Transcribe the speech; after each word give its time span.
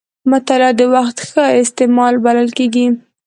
مطالعه 0.31 0.71
د 0.79 0.81
وخت 0.95 1.17
ښه 1.29 1.45
استعمال 1.63 2.13
بلل 2.25 2.49
کېږي. 2.57 2.85